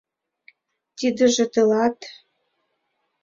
[0.97, 1.97] —Тидыже тылат!